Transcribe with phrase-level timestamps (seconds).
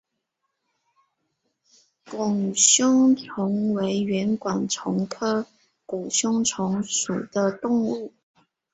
[2.09, 5.45] 拱胸虫为圆管虫科
[5.85, 8.11] 拱胸虫属的动物。